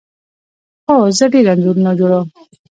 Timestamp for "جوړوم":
1.99-2.27